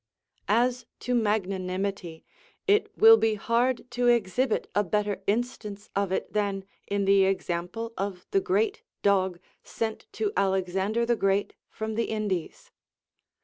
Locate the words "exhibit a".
4.07-4.83